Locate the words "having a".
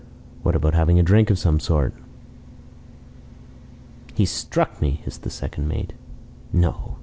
0.73-1.03